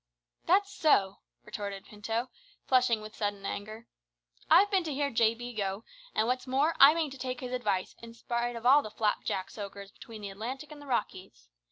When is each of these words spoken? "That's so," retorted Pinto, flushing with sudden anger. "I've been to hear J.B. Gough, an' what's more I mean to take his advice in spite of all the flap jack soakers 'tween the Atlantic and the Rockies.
"That's 0.47 0.73
so," 0.73 1.19
retorted 1.45 1.85
Pinto, 1.85 2.31
flushing 2.65 3.01
with 3.01 3.15
sudden 3.15 3.45
anger. 3.45 3.85
"I've 4.49 4.71
been 4.71 4.83
to 4.85 4.93
hear 4.95 5.11
J.B. 5.11 5.53
Gough, 5.53 5.83
an' 6.15 6.25
what's 6.25 6.47
more 6.47 6.75
I 6.79 6.95
mean 6.95 7.11
to 7.11 7.19
take 7.19 7.39
his 7.39 7.51
advice 7.53 7.93
in 8.01 8.15
spite 8.15 8.55
of 8.55 8.65
all 8.65 8.81
the 8.81 8.89
flap 8.89 9.23
jack 9.23 9.51
soakers 9.51 9.91
'tween 9.99 10.23
the 10.23 10.31
Atlantic 10.31 10.71
and 10.71 10.81
the 10.81 10.87
Rockies. 10.87 11.49